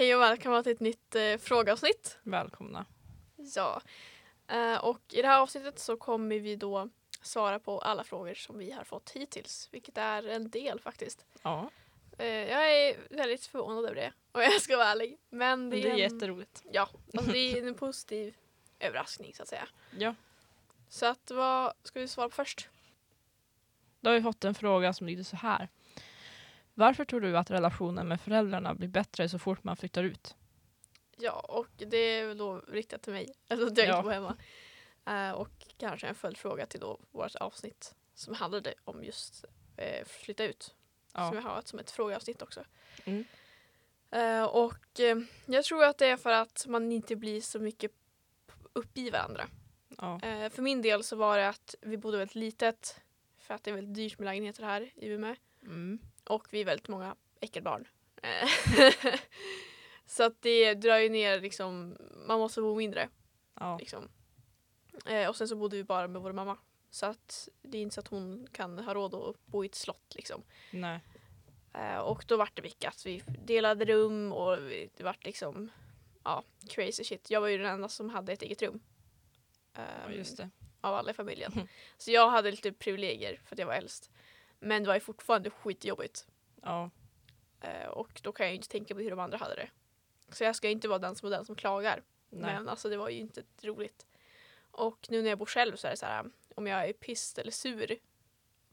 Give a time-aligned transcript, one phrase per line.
[0.00, 2.18] Hej och välkomna till ett nytt eh, frågeavsnitt.
[2.22, 2.86] Välkomna.
[3.56, 3.82] Ja.
[4.48, 6.88] Eh, och i det här avsnittet så kommer vi då
[7.22, 11.26] svara på alla frågor som vi har fått hittills, vilket är en del faktiskt.
[11.42, 11.70] Ja,
[12.18, 15.18] Eh, jag är väldigt förvånad över det, om jag ska vara ärlig.
[15.30, 16.62] Men det, det är en, jätteroligt.
[16.72, 18.34] Ja, alltså det är en positiv
[18.78, 19.68] överraskning så att säga.
[19.98, 20.14] Ja.
[20.88, 22.68] Så att vad ska vi svara på först?
[24.00, 25.68] Då har vi fått en fråga som lyder så här.
[26.74, 30.36] Varför tror du att relationen med föräldrarna blir bättre så fort man flyttar ut?
[31.16, 33.34] Ja, och det är väl då riktat till mig.
[33.48, 33.92] Alltså att jag Ja.
[33.96, 34.36] inte bor hemma.
[35.06, 39.44] Eh, och kanske en följdfråga till då vårt avsnitt som handlade om just
[39.76, 40.62] eh, flytta ut.
[40.62, 41.34] Som Ja.
[41.34, 42.64] jag har som ett frågeavsnitt också.
[43.04, 43.24] Mm.
[44.10, 45.00] Eh, och
[45.46, 47.92] jag tror att det är för att man inte blir så mycket
[48.72, 49.46] uppe i varandra.
[49.98, 50.20] Ja.
[50.50, 53.00] För min del så var det att vi bodde väldigt litet.
[53.38, 55.34] För att det är väldigt dyrt med lägenheter här i Umeå.
[55.62, 55.98] Mm.
[56.24, 57.88] Och vi är väldigt många äckelbarn.
[58.22, 58.48] Eh,
[60.06, 63.08] så att det drar ju ner liksom, man måste bo mindre.
[63.54, 63.78] Ja.
[63.78, 64.08] Liksom.
[65.06, 66.58] Eh, och sen så bodde vi bara med vår mamma.
[66.90, 69.74] Så att det är inte så att hon kan ha råd att bo i ett
[69.74, 70.42] slott liksom.
[70.70, 71.00] Nej.
[71.74, 74.56] Eh, och då vart det mycket att vi delade rum och
[74.96, 75.70] det vart liksom
[76.24, 77.30] ja, crazy shit.
[77.30, 78.80] Jag var ju den enda som hade ett eget rum.
[79.74, 80.50] Ja, Ehm, just det.
[80.80, 81.68] Av alla i familjen.
[81.96, 84.10] Så jag hade lite privilegier för att jag var äldst.
[84.60, 86.26] Men det var ju fortfarande skitjobbigt.
[86.62, 86.90] Ja.
[87.60, 89.70] Eh, och då kan jag ju inte tänka på hur de andra hade det.
[90.28, 92.02] Så jag ska inte vara den som är den som klagar.
[92.30, 92.54] Nej.
[92.54, 94.06] Men alltså det var ju inte roligt.
[94.70, 97.42] Och nu när jag bor själv så är det så här om jag är pissed
[97.42, 97.98] eller sur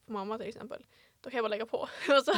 [0.05, 0.85] på mamma till exempel.
[1.21, 1.77] Då kan jag bara lägga på.
[2.17, 2.31] och, så,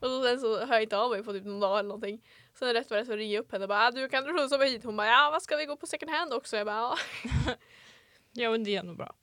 [0.00, 2.24] och så, sen så hör jag inte av mig på typ någon dag eller någonting.
[2.54, 4.38] Sen rätt vad det så ringer jag upp henne och bara ah, du kan du
[4.38, 4.84] skjutsa mig hit?
[4.84, 6.56] Hon bara ja vad ska vi gå på second hand också?
[6.56, 6.96] Jag bara ja.
[8.32, 9.14] ja, men det är nog bra.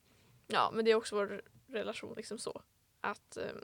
[0.48, 2.62] Ja men det är också vår relation liksom så.
[3.02, 3.64] Att ehm,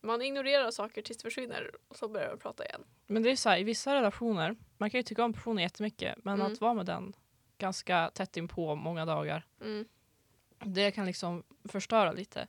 [0.00, 2.84] man ignorerar saker tills det försvinner och så börjar man prata igen.
[3.06, 6.18] Men det är så här, i vissa relationer, man kan ju tycka om personen jättemycket,
[6.24, 6.52] men Mm.
[6.52, 7.12] att vara med den
[7.58, 9.88] ganska tätt in på många dagar, Mm.
[10.58, 12.48] det kan liksom förstöra lite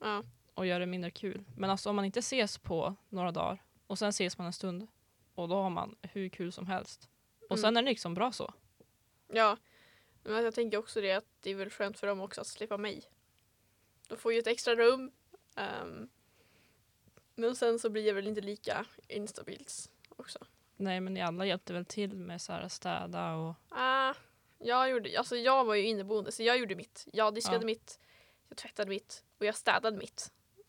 [0.00, 0.22] Ja.
[0.54, 1.44] och göra det mindre kul.
[1.56, 4.86] Men alltså om man inte ses på några dagar och sen ses man en stund
[5.34, 7.08] och då har man hur kul som helst.
[7.40, 7.58] Och Mm.
[7.62, 8.54] sen är det liksom bra så.
[9.32, 9.56] Ja,
[10.24, 12.76] men jag tänker också det att det är väl skönt för dem också att slippa
[12.76, 13.02] mig.
[14.08, 15.10] Då får ju ett extra rum.
[15.58, 16.08] Ehm,
[17.34, 20.38] men sen så blir det väl inte lika instabilt också.
[20.76, 24.14] Nej men ni alla hjälpte väl till med så här städa och Ah,
[24.58, 27.06] jag, gjorde, alltså jag var ju inneboende så jag gjorde mitt.
[27.12, 27.64] Jag diskade Ja.
[27.66, 28.00] mitt,
[28.48, 30.20] jag tvättade mitt och jag städade mitt.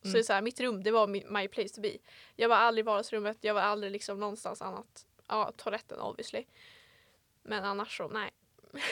[0.01, 0.13] Så Mm.
[0.13, 1.97] det är så här, mitt rum det var my place to be.
[2.35, 5.07] Jag var aldrig i vardagsrummet, jag var aldrig liksom någonstans annat.
[5.27, 6.45] Ja, toaletten obviously.
[7.43, 8.31] Men annars så, nej.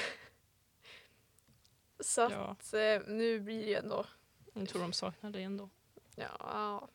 [2.00, 2.28] så ja,
[2.60, 4.06] att eh, nu blir det ju ändå,
[4.54, 5.70] jag tror de saknar det ändå.
[6.18, 6.88] Ja, ja,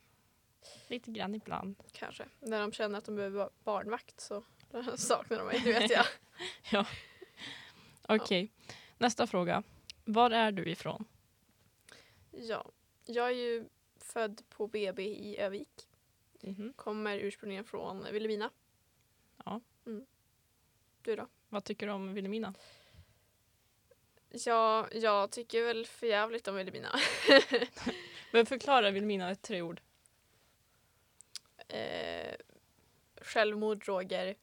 [0.88, 1.76] Lite grann ibland.
[1.92, 2.24] kanske.
[2.40, 4.44] När de känner att de behöver ba- barnvakt så
[4.96, 6.06] saknar de mig, det vet jag.
[6.72, 6.86] Ja.
[8.08, 8.52] Okej,
[8.98, 9.62] nästa fråga.
[10.04, 11.04] Var är du ifrån?
[12.30, 12.70] Ja,
[13.06, 13.68] jag är ju
[13.98, 15.88] född på BB i Övik.
[16.40, 16.72] Mhm.
[16.76, 18.50] Kommer ursprungligen från Vilhelmina.
[19.44, 19.60] Ja.
[19.86, 20.06] Mm.
[21.02, 21.26] Du då?
[21.48, 22.54] Vad tycker du om Vilhelmina?
[24.30, 26.88] Ja, jag tycker väl för jävligt om Vilhelmina.
[28.32, 29.80] Men förklara Vilhelmina i tre ord.
[31.68, 32.34] eh,
[33.20, 34.34] självmord, droger,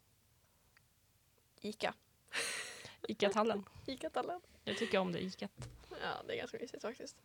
[1.61, 1.93] Ica.
[3.07, 3.65] Icatallen.
[3.85, 4.41] Ica-tallen.
[4.63, 5.51] Jag tycker om det icat.
[5.89, 7.17] Ja, det är ganska mysigt faktiskt.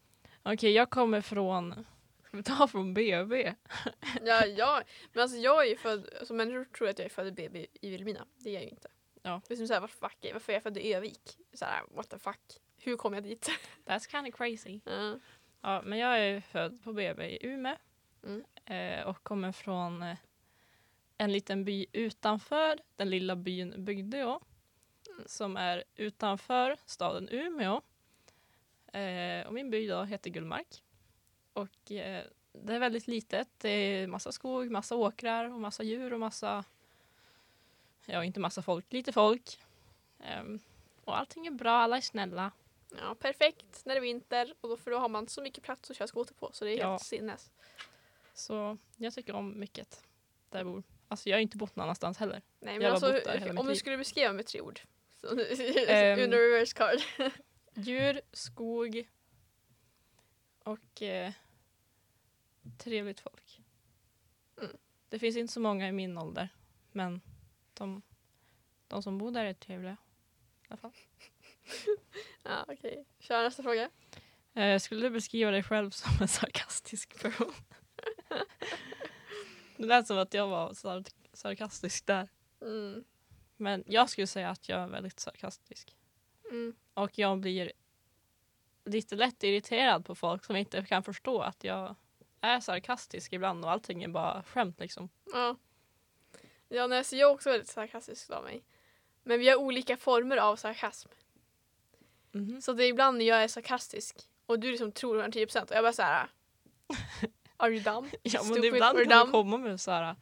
[0.42, 1.86] Okej, jag kommer från...
[2.24, 3.54] Ska vi ta från BB?
[4.24, 4.82] Ja, ja,
[5.12, 7.66] men alltså jag är ju född, alltså människor tror att jag är född i BB
[7.80, 8.26] i Vilhelmina.
[8.38, 8.88] Det är jag ju inte.
[9.22, 9.40] Ja.
[9.48, 11.38] Det är som såhär, varför, fuck, varför är jag född i Övik?
[11.52, 12.60] Såhär, what the fuck?
[12.78, 13.50] Hur kom jag dit?
[13.84, 14.80] That's kind of crazy.
[14.84, 15.18] Ja.
[15.66, 17.76] Ja, men jag är född på BB i Umeå
[18.22, 18.44] Mm.
[18.64, 20.16] eh, och kommer från eh,
[21.18, 24.40] en liten by utanför den lilla byn Bygdeå
[25.10, 25.22] Mm.
[25.26, 27.80] som är utanför staden Umeå.
[28.92, 30.82] Eh, och min by då heter Gullmark.
[31.52, 33.48] Och eh, det är väldigt litet.
[33.58, 36.64] Det är massa skog, massa åkrar och massa djur och massa...
[38.06, 39.58] Ja, inte massa folk, lite folk.
[40.20, 40.60] Ehm,
[41.04, 42.52] och allting är bra, alla är snälla.
[42.98, 45.90] Ja, perfekt när det är vinter och då, för då har man så mycket plats
[45.90, 46.90] att köra skoter på så det är Ja.
[46.90, 47.50] helt sinnes.
[48.34, 50.04] Så jag tycker om mycket
[50.50, 50.82] där jag bor.
[51.08, 52.42] Alltså jag har inte bott någon annanstans heller.
[52.60, 53.20] Nej, men alltså,
[53.58, 54.80] om du skulle beskriva med tre ord.
[55.22, 56.98] Under reverse card.
[57.74, 59.08] Djur, skog
[60.58, 61.32] och eh,
[62.78, 63.60] trevligt folk.
[64.60, 64.76] Mm.
[65.08, 66.48] Det finns inte så många i min ålder,
[66.92, 67.20] men
[67.74, 68.02] de,
[68.88, 69.96] de som bor där är trevliga.
[70.62, 70.92] I alla fall.
[72.56, 73.04] ja, okej.
[73.18, 73.90] Kör nästa fråga.
[74.54, 77.52] Eh, skulle du beskriva dig själv som en sarkastisk person?
[79.76, 82.28] det lät som att jag var sar- sarkastisk där.
[82.60, 83.04] Mm.
[83.56, 85.96] Men jag skulle säga att jag är väldigt sarkastisk.
[86.50, 86.74] Mm.
[86.94, 87.72] Och jag blir
[88.84, 91.94] lite lätt irriterad på folk som inte kan förstå att jag
[92.40, 95.08] är sarkastisk ibland och allting är bara skämt liksom.
[95.32, 95.56] Ja.
[96.68, 98.64] Ja, nej, så jag är också väldigt sarkastisk av mig.
[99.22, 101.08] Men vi har olika former av sarkasm.
[102.34, 102.60] Mhm.
[102.62, 104.16] Så det är ibland när jag är sarkastisk
[104.46, 106.28] och du liksom tror 110% och jag bara såhär
[107.56, 108.06] Are you dumb?
[108.22, 109.30] Ja men Stupid ibland kan du dumb?
[109.32, 110.16] komma med så här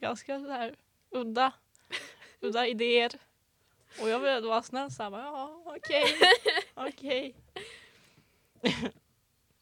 [0.00, 0.74] ganska så här
[1.10, 1.52] udda,
[2.40, 3.12] udda idéer.
[4.02, 6.04] Och jag vill vara snäll såhär, ja okej,
[6.74, 7.36] okej.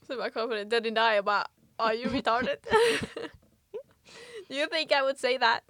[0.06, 2.58] Så jag bara kollar på dig, dead and die och bara Are you retarded?
[4.48, 5.60] Do you think I would say that?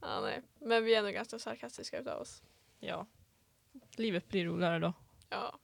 [0.00, 0.42] Ja, nej.
[0.60, 2.42] Men vi är nog ganska sarkastiska utav oss.
[2.80, 3.06] Ja.
[3.96, 4.92] Livet blir roligare då.
[5.28, 5.58] Ja.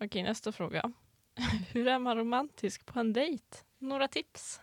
[0.00, 0.92] Okej, nästa fråga.
[1.72, 3.56] Hur är man romantisk på en dejt?
[3.78, 4.60] Några tips?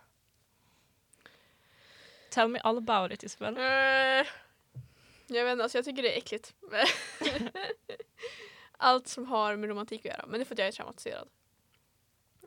[2.31, 3.57] Tell me all about it Isabel.
[3.57, 4.27] Eh,
[5.27, 6.53] jag vet inte, alltså jag tycker det är äckligt.
[8.77, 10.25] Allt som har med romantik att göra.
[10.27, 11.29] Men det är för att jag är traumatiserad.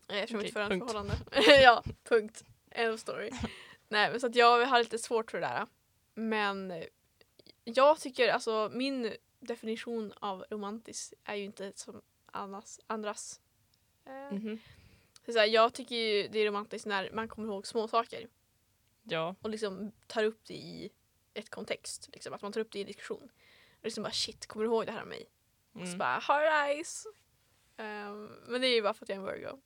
[0.09, 0.91] Eh, Eftersom Okej, mitt förra punkt.
[0.91, 1.15] förhållande.
[1.63, 2.45] ja, punkt.
[2.71, 3.31] End of story.
[3.89, 5.67] Nej, men så att jag har lite svårt för det där.
[6.15, 6.85] Men
[7.65, 9.13] jag tycker, alltså min
[9.45, 12.81] definition av romantisk är ju inte som andras.
[12.87, 13.41] andras.
[14.07, 14.59] Eh, Mhm.
[15.27, 18.29] så så här, jag tycker ju det är romantiskt när man kommer ihåg små saker
[19.03, 20.91] Ja, och liksom tar upp det i
[21.35, 22.09] ett kontext.
[22.13, 23.29] Liksom, att man tar upp det i en diskussion.
[23.79, 25.27] Och liksom bara shit, kommer du ihåg det här med mig?
[25.73, 25.99] Och så mm.
[25.99, 27.07] bara hard eyes.
[27.77, 29.61] Ehm, men det är ju bara för att jag är en virgo.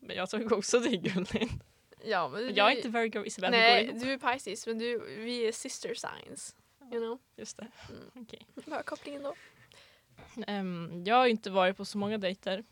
[0.00, 1.52] men jag tycker också det är gulligt.
[2.04, 3.50] Ja, men du, Jag är inte Virgo, Isabel.
[3.52, 6.56] vi Nej, du är Pisces men du, vi är sister signs.
[6.92, 7.18] You know?
[7.36, 7.68] Just det.
[7.88, 8.10] Mm.
[8.22, 8.46] Okej.
[8.54, 9.34] Vad är kopplingen då?
[10.46, 12.64] Ehm, jag har inte varit på så många dejter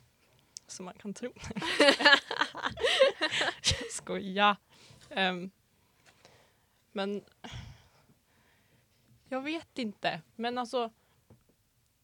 [0.66, 1.32] som man kan tro.
[3.80, 4.56] jag skojar.
[5.10, 5.50] Ehm,
[6.92, 7.24] men
[9.28, 10.20] jag vet inte.
[10.36, 10.90] Men alltså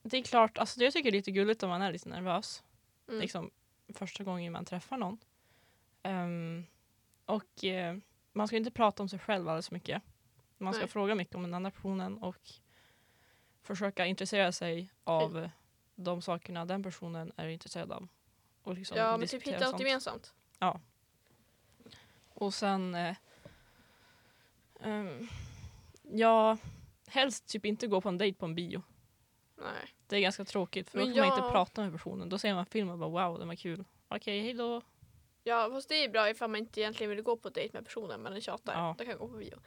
[0.02, 2.62] det är klart, alltså jag tycker det är lite gulligt om man är lite nervös.
[3.08, 3.20] Mm.
[3.20, 3.50] Liksom
[3.94, 5.18] första gången man träffar någon.
[6.02, 6.66] Ehm,
[7.24, 7.96] och eh,
[8.32, 10.02] man ska inte prata om sig själv alldeles för mycket.
[10.60, 10.88] Man ska Nej.
[10.88, 12.50] fråga mycket om den andra personen och
[13.62, 15.50] försöka intressera sig av eh,
[15.94, 18.08] de sakerna den personen är intresserad av.
[18.62, 20.34] Och liksom ja, men typ hitta något gemensamt.
[22.34, 22.94] Och sen...
[22.94, 23.16] Eh,
[24.80, 25.28] ehm,
[26.02, 26.58] ja,
[27.06, 28.82] helst typ inte gå på en dejt på en bio.
[29.56, 29.94] Nej.
[30.06, 32.28] Det är ganska tråkigt för då Men kan man jag- inte prata med personen.
[32.28, 33.84] Då ser man film och bara wow, den var kul.
[34.08, 34.82] Okej, hej då.
[35.42, 38.20] Ja, fast det är bra ifall man inte egentligen vill gå på dejt med personen
[38.20, 38.72] men den tjatar.
[38.72, 38.94] Ja.
[38.98, 39.58] Då kan jag gå på bio.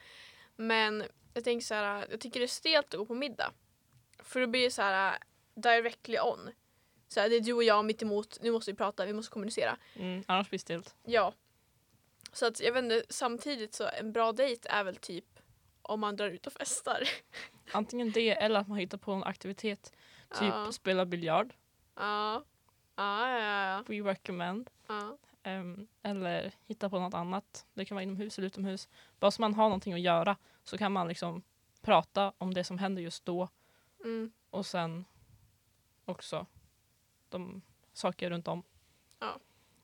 [0.56, 1.04] Men
[1.34, 3.52] jag tänker så här, jag tycker det är stelt att gå på middag.
[4.22, 5.18] För då blir det så här
[5.54, 6.50] directly on.
[7.08, 9.32] Så här, det är du och jag mitt emot, nu måste vi prata, vi måste
[9.32, 9.76] kommunicera.
[9.96, 10.94] Mm, annars blir det stelt.
[11.04, 11.32] Ja.
[12.32, 15.24] Så att jag vet inte, samtidigt så en bra dejt är väl typ
[15.82, 17.08] om man drar ut och festar.
[17.72, 19.92] Antingen det eller att man hittar på en aktivitet.
[20.30, 20.72] Typ Ja.
[20.72, 21.54] spela biljard.
[21.96, 22.44] Ja.
[22.96, 23.84] Ja, ja, ja.
[23.86, 24.70] We recommend.
[24.88, 25.18] ja.
[25.46, 27.66] Ehm, eller hitta på något annat.
[27.74, 28.88] Det kan vara inomhus eller utomhus.
[29.20, 31.42] Bara så man har någonting att göra så kan man liksom
[31.82, 33.48] prata om det som händer just då
[34.04, 34.32] Mm.
[34.50, 35.04] och sen
[36.04, 36.46] också
[37.28, 37.62] de
[37.92, 38.62] saker runt om.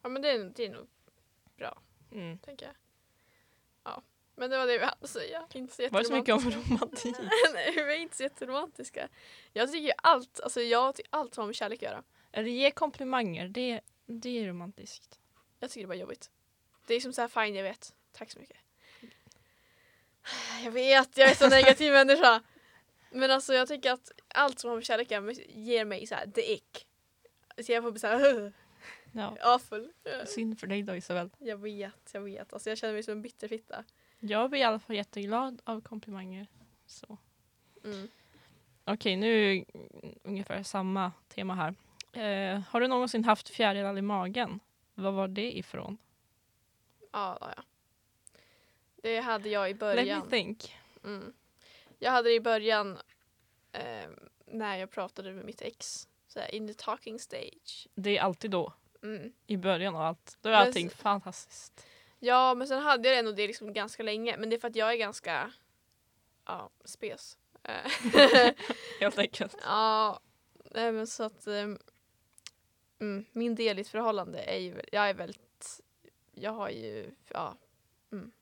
[0.03, 0.87] ja men det är, det är nog
[1.57, 1.81] bra,
[2.13, 2.39] Mm.
[2.39, 2.75] tänker jag.
[3.85, 4.03] Ja.
[4.35, 5.47] Men det var det vi hade att säga.
[5.55, 7.17] Inte så Var det så mycket om romantik?
[7.55, 9.09] Nej, vi är inte så jätteromantiska.
[9.53, 12.03] Jag tycker allt, alltså jag tycker allt har med kärlek att göra.
[12.33, 15.20] Eller ge komplimanger, det, det är romantiskt.
[15.61, 16.31] Jag tycker det är jobbigt.
[16.87, 17.95] Det är som så här, fine jag vet.
[18.13, 18.57] Tack så mycket.
[20.65, 22.43] Jag vet, jag är så negativ människa.
[23.11, 25.11] Men alltså jag tycker att allt som har med kärlek
[25.49, 26.87] ger mig så här the ick.
[27.67, 28.53] Så jag får bli såhär
[29.13, 29.37] Ja.
[29.41, 29.93] awful.
[30.27, 31.31] Synd för dig då Isabel.
[31.39, 32.53] Jag vet, jag vet.
[32.53, 33.85] Alltså jag känner mig som en bitterfitta.
[34.21, 36.47] Jag blir i alla fall jätteglad av komplimanger.
[36.87, 37.19] Så.
[37.85, 38.09] Mm.
[38.85, 39.65] Okej, nu är
[40.23, 41.75] ungefär samma tema här.
[42.13, 44.61] Eh, har du någonsin haft fjärilar i magen?
[45.01, 45.99] Vad var det ifrån?
[47.13, 47.63] Ja, ja.
[49.03, 50.21] Det hade jag i Let början.
[50.25, 50.77] me think.
[51.05, 51.33] Mm.
[51.99, 52.99] Jag hade det i början
[53.73, 54.09] eh,
[54.47, 56.09] när jag pratade med mitt ex.
[56.29, 57.89] Så här, in the talking stage.
[57.95, 59.33] Det är alltid då, Mm.
[59.47, 60.39] i början av allt.
[60.41, 61.87] Då är Men allting fantastiskt.
[62.19, 64.37] Ja, men sen hade jag ändå det liksom ganska länge.
[64.37, 65.53] Men det är för att jag är ganska
[66.47, 67.39] ja, spes.
[67.63, 67.91] Eh,
[69.01, 69.57] Helt enkelt.
[69.65, 70.21] ja,
[70.75, 71.79] men så att ehm,
[73.01, 75.81] mm, min del i ett förhållande är ju, jag är väldigt,
[76.35, 77.57] jag har ju, ja.
[78.13, 78.33] Mm.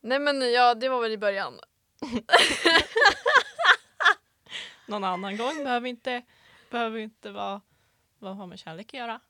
[0.00, 1.60] Nej men ja, det var väl i början.
[4.86, 6.22] Någon annan gång behöver inte,
[6.70, 7.60] behöver inte vara
[8.18, 9.20] vad har med kärlek att göra.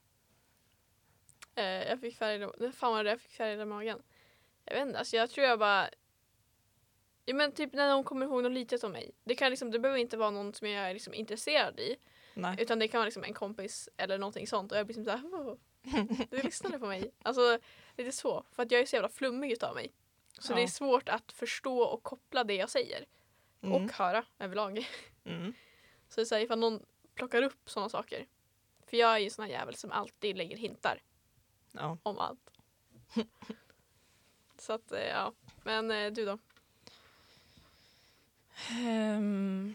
[1.54, 4.02] Eh, jag fick färg fan vad det jag fick färg i magen.
[4.64, 5.90] Jag vet inte, alltså jag tror jag bara
[7.28, 9.10] Ja, men typ när någon kommer ihåg något litet om mig.
[9.24, 11.96] Det, kan liksom, det behöver inte vara någon som jag är liksom intresserad i.
[12.38, 12.56] Nej.
[12.58, 14.72] Utan det kan vara liksom en kompis eller någonting sånt.
[14.72, 15.54] Och jag blir liksom såhär, "Åh,
[16.30, 17.10] du lyssnade på mig.
[17.22, 17.58] Alltså
[17.96, 18.44] lite så.
[18.52, 19.92] För att jag är så jävla flummig utav mig.
[20.38, 20.56] Så Ja.
[20.56, 23.04] det är svårt att förstå och koppla det jag säger.
[23.62, 23.74] Mm.
[23.84, 24.88] Och höra överlag.
[25.24, 25.52] Mm.
[26.08, 26.82] Så det är så här, ifall någon
[27.14, 28.26] plockar upp sådana saker.
[28.86, 31.02] För jag är ju en sån här jävel som alltid lägger hintar
[31.72, 31.98] Ja.
[32.02, 32.50] om allt.
[34.58, 35.32] så att eh, ja.
[35.64, 36.38] Men eh, du då?
[38.70, 39.74] Ehm,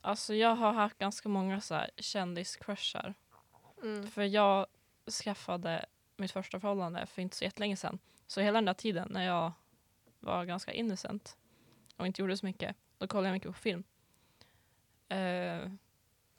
[0.00, 3.14] alltså jag har haft ganska många så här kändiscrushar.
[3.82, 4.06] Mm.
[4.06, 4.66] För jag
[5.24, 5.86] skaffade
[6.16, 7.98] mitt första förhållande för inte så jättelänge sedan.
[8.26, 9.52] Så hela den där tiden när jag
[10.20, 11.36] var ganska innocent
[11.96, 13.84] och inte gjorde så mycket, då kollade jag mycket på film.
[15.08, 15.70] Eh,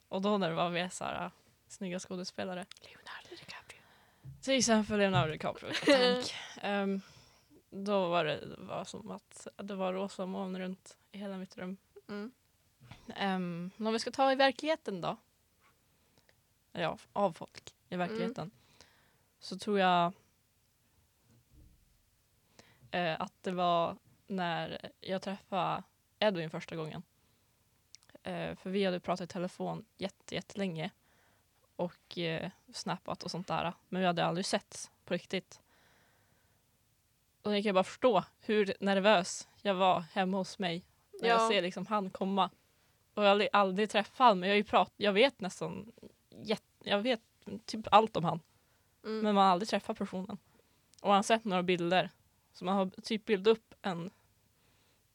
[0.08, 1.30] och då när det var med så här, äh,
[1.68, 3.80] snygga skådespelare, Leonardo DiCaprio.
[4.42, 6.34] till exempel Leonardo DiCaprio, tack.
[6.62, 7.00] Ehm,
[7.70, 11.58] då var det, det var som att det var rosa moln runt i hela mitt
[11.58, 11.76] rum.
[12.08, 12.32] Mm.
[13.12, 15.16] Um, om vi ska ta i verkligheten då.
[16.72, 18.50] Ja, av folk i verkligheten.
[19.38, 20.12] Så tror jag
[22.90, 25.82] eh, att det var när jag träffade
[26.18, 27.02] Edwin första gången.
[28.22, 30.90] Eh, för vi hade pratat i telefon jätte, jättelänge
[31.76, 33.72] och eh, snappat och sånt där.
[33.88, 35.60] Men vi hade aldrig sett på riktigt.
[37.42, 40.84] Och jag kan bara förstå hur nervös jag var hemma hos mig
[41.20, 41.48] när jag Ja.
[41.48, 42.50] ser liksom han komma.
[43.20, 45.92] Och jag har aldrig, aldrig träffat han, men jag, har ju prat, jag vet nästan
[46.42, 47.20] jätt, jag vet
[47.66, 48.40] typ allt om han.
[49.04, 49.20] Mm.
[49.20, 50.38] Men man har aldrig träffat personen.
[51.00, 52.10] Och man har sett några bilder.
[52.52, 54.10] Så man har typ bildat upp en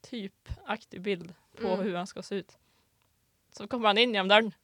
[0.00, 1.80] typ aktiv bild på Mm.
[1.80, 2.58] hur han ska se ut.
[3.50, 4.54] Så kommer han in genom dörren.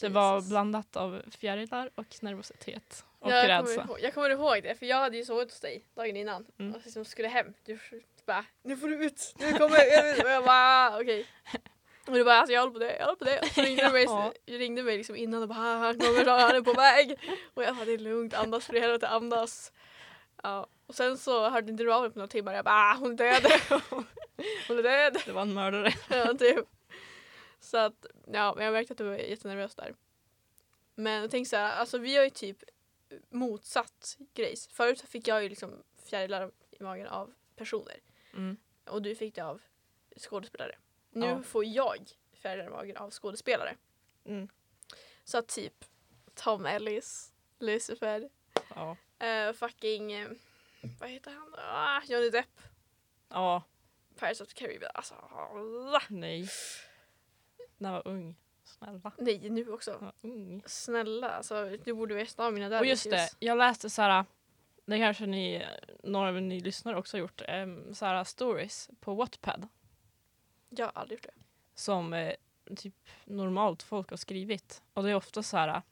[0.00, 0.50] Det var Jesus.
[0.50, 3.04] blandat av fjärilar och nervositet.
[3.18, 3.82] Och Ja, jag, rädsla.
[3.82, 6.46] kommer ihåg, jag kommer ihåg det för jag hade ju sovit hos dig dagen innan
[6.58, 6.74] Mm.
[6.74, 7.54] och liksom skulle hem.
[7.64, 7.78] Du
[8.26, 10.24] bara nu får du ut, nu kommer jag.
[10.24, 11.26] Och jag bara "Ah, okej.
[12.06, 13.38] Och du bara alltså jag håller på det, jag håller på det.
[13.40, 14.06] Och så ringde du mig,
[14.46, 17.18] ringde mig liksom innan och bara "Ah, han kommer, han är på väg.
[17.54, 19.72] Och jag bara det är lugnt, andas för helvete, andas.
[20.42, 20.66] Ja.
[20.86, 22.54] Och sen så hörde inte du av dig på några timmar.
[22.54, 23.52] Jag bara ah, hon är död.
[24.68, 25.22] hon är död.
[25.26, 25.92] Det var en mördare.
[26.08, 26.66] Ja, typ.
[27.60, 29.94] Så att, ja, men jag märkte att du var jättenervös där.
[30.94, 32.56] Men jag tänkte så här, alltså vi har ju typ
[33.30, 34.66] motsatt grejs.
[34.68, 37.96] Förut fick jag ju liksom fjärilar i magen av personer
[38.32, 38.56] Mm.
[38.86, 39.62] och du fick det av
[40.16, 40.76] skådespelare.
[41.10, 41.42] Nu Ja.
[41.42, 43.76] får jag fjärilar i magen av skådespelare.
[44.24, 44.48] Mm.
[45.24, 45.84] Så att typ
[46.34, 48.30] Tom Ellis, Lucifer,
[48.74, 48.96] Ja.
[49.26, 50.28] eh, fucking, eh,
[51.00, 51.54] vad heter han?
[51.58, 52.60] Ah, Johnny Depp,
[53.28, 53.62] ja,
[54.18, 54.92] Pirates of the Caribbean.
[54.94, 55.14] Alltså,
[56.08, 56.48] nej.
[57.78, 58.36] När jag var ung.
[58.64, 59.12] Snälla.
[59.18, 59.90] nej nu också.
[59.90, 60.62] Jag var ung.
[60.66, 64.24] Snälla, alltså, du borde veta av mina Och daddy just det, jag läste så här,
[64.90, 65.66] det kanske ni,
[66.02, 69.68] några av ni lyssnare också har gjort, um, så här stories på Wattpad
[70.68, 71.42] Jag har aldrig gjort det.
[71.74, 72.34] som eh,
[72.76, 74.82] typ normalt folk har skrivit.
[74.94, 75.82] Och det är ofta så här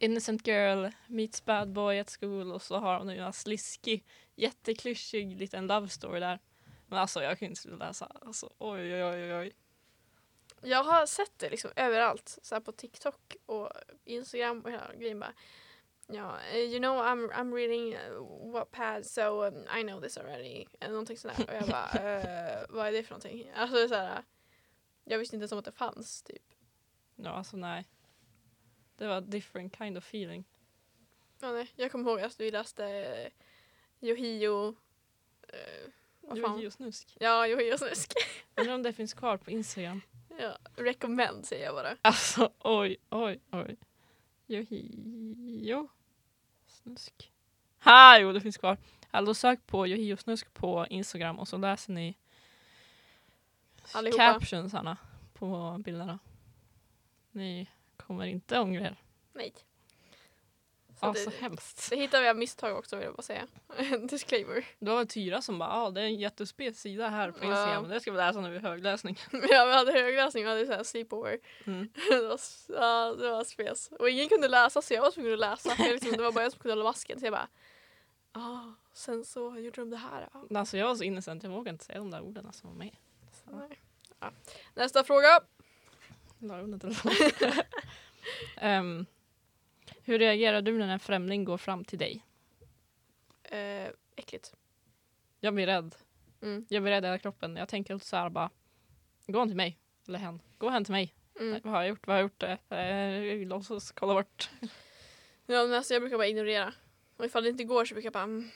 [0.00, 4.04] innocent girl meets bad boy at school och så har hon en sliskig,
[4.34, 6.38] jätteklyschig liten love story där.
[6.86, 8.06] Men alltså jag kan inte sluta läsa.
[8.06, 9.52] Alltså oj oj oj oj.
[10.62, 12.38] Jag har sett det liksom överallt.
[12.42, 13.70] Så på TikTok och
[14.04, 15.32] Instagram och hela grejen bara.
[16.14, 20.66] Ja, eh, you know I'm, I'm reading uh, Wattpad so um, I know this already.
[20.80, 21.44] Eller någonting sådär.
[21.48, 23.50] Och jag bara, eh, vad är det för någonting?
[23.54, 24.22] Alltså det är så här,
[25.04, 26.42] jag visste inte ens om att det fanns typ.
[27.16, 27.88] Ja alltså nej.
[28.96, 30.44] Det var different kind of feeling.
[31.40, 31.70] Ja, nej.
[31.76, 34.68] Jag kommer ihåg att vi läste eh, Yohio.
[34.68, 36.36] Uh?
[36.38, 37.16] Yohio Snusk.
[37.20, 38.12] Ja, Yohio Snusk.
[38.56, 40.00] Undrar om det finns kvar på Instagram.
[40.38, 41.96] ja, recommend säger jag bara.
[42.02, 43.76] Alltså oj, oj, oj.
[44.46, 45.88] Johio
[46.82, 47.32] Snusk.
[47.84, 48.76] Ha, jo det finns kvar.
[49.10, 52.16] Alltså sök på Johio Snusk på Instagram och så läser ni
[53.92, 54.32] Allihopa.
[54.32, 54.96] captionsarna
[55.32, 56.18] på bilderna.
[57.30, 58.96] Ni kommer inte ångra er.
[59.32, 59.52] Nej.
[61.02, 61.90] Så Alltså det, hemskt.
[61.90, 63.46] det hittar vi av misstag också vill jag bara säga.
[63.76, 64.64] En disclaimer.
[64.78, 67.44] Det var väl Tyra som bara, ja ah, det är en jättespec sida här på
[67.44, 67.48] Ja.
[67.50, 67.88] Instagram.
[67.88, 69.18] Det ska vi läsa nu i högläsning.
[69.32, 71.38] Ja, vi hade högläsning, vi hade så här sleepover.
[71.66, 71.88] Mm.
[72.10, 73.88] det, var, ja, det var spes.
[73.98, 75.74] Och ingen kunde läsa så jag var tvungen att läsa.
[75.78, 77.20] Jag liksom, det var bara jag som kunde hålla masken.
[77.20, 77.48] Så jag bara,
[78.32, 78.60] ah,
[78.92, 80.28] sen så gjorde de det här.
[80.50, 80.58] Ja.
[80.58, 82.96] Alltså jag var så innocent, jag vågade inte säga de där orden som var med.
[83.44, 83.80] Så, Nej.
[84.20, 84.30] Ja.
[84.74, 85.40] Nästa fråga.
[86.38, 87.16] la undan telefonen.
[88.56, 89.06] Ehm,
[90.04, 92.24] hur reagerar du när en främling går fram till dig?
[93.42, 94.54] Eh, äckligt.
[95.40, 95.94] Jag blir rädd.
[96.42, 96.66] Mm.
[96.68, 97.56] Jag blir rädd i hela kroppen.
[97.56, 98.50] Jag tänker så här bara,
[99.26, 99.78] gå han till mig.
[100.08, 100.42] Eller hen.
[100.58, 101.14] Gå hen till mig.
[101.40, 101.50] Mm.
[101.50, 102.06] Nej, vad har jag gjort?
[102.06, 102.42] Vad har jag gjort?
[103.42, 104.50] Eh, låtsas kolla bort.
[105.46, 106.74] Ja, men alltså, jag brukar bara ignorera.
[107.16, 108.50] Och ifall det inte går så brukar jag bara, mm,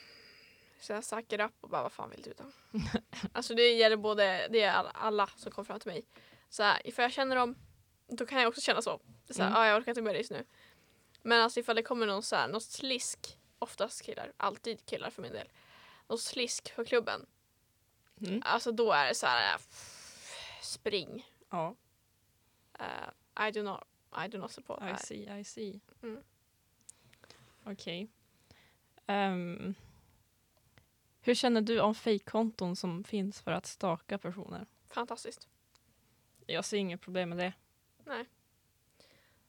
[0.79, 2.43] Så jag upp och bara vad fan vill du då?
[3.31, 6.05] alltså det gäller både, det är alla, alla som kommer fram till mig.
[6.49, 7.55] Så här, ifall jag känner dem,
[8.07, 8.99] då kan jag också känna så.
[9.29, 9.61] Så här, Mm.
[9.61, 10.45] ah, jag orkar inte med dig just nu.
[11.27, 15.21] Men alltså ifall det kommer någon så här, någon slisk, oftast killar, alltid killar för
[15.21, 15.47] min del.
[16.07, 17.25] Någon slisk på klubben.
[18.21, 18.41] Mm.
[18.45, 19.59] Alltså då är det så här, äh,
[20.61, 21.29] spring.
[21.49, 21.75] Ja,
[22.79, 23.83] Uh, I do not,
[24.25, 25.05] I do not support I that.
[25.05, 25.79] see, I see.
[26.03, 26.23] Mm.
[27.63, 28.07] Okej.
[29.07, 29.75] Ehm,
[31.21, 34.65] hur känner du om fejkkonton som finns för att staka personer?
[34.89, 35.47] Fantastiskt.
[36.45, 37.53] Jag ser inget problem med det.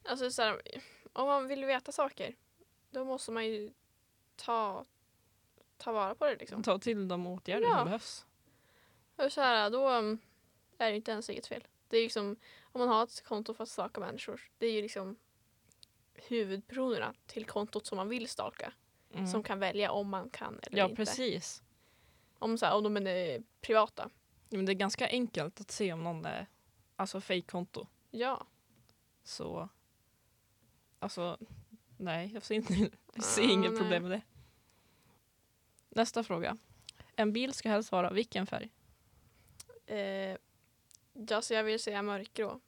[0.08, 0.62] Alltså så här,
[1.12, 2.36] om man vill veta saker,
[2.90, 3.72] då måste man ju
[4.36, 4.84] ta,
[5.76, 6.62] ta vara på det liksom.
[6.62, 7.76] Ta till de åtgärder Ja.
[7.76, 8.26] som behövs.
[9.16, 10.18] Och så här, då um,
[10.78, 11.66] är det inte ens eget fel.
[11.88, 14.82] Det är liksom, om man har ett konto för att staka människor, det är ju
[14.82, 15.16] liksom
[16.14, 18.72] huvudpersonerna till kontot som man vill staka
[19.12, 19.26] Mm.
[19.26, 20.96] som kan välja om man kan eller ja, inte.
[20.96, 21.62] precis.
[22.38, 24.10] Om, så här, om de är privata.
[24.48, 26.46] Men det är ganska enkelt att se om någon är
[26.96, 27.86] alltså fejkkonto.
[28.10, 28.46] Ja.
[29.24, 29.68] Så
[30.99, 31.38] alltså
[31.97, 32.75] nej, jag ser, inte,
[33.14, 33.81] jag ser Ah, inget nej.
[33.81, 34.23] problem med det.
[35.88, 36.57] Nästa fråga.
[37.17, 38.71] En bil ska helst vara vilken färg?
[39.87, 40.37] Eh,
[41.28, 42.61] ja, så jag vill säga mörkgrå.